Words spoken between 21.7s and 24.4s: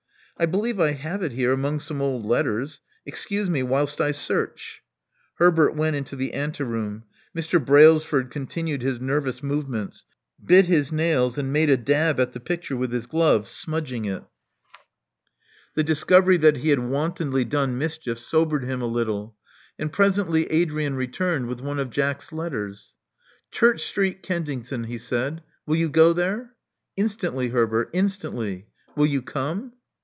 of Jack's letters. '* Church Street,